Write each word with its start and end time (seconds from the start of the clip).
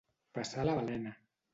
Passar 0.37 0.65
la 0.69 0.77
balena. 0.81 1.17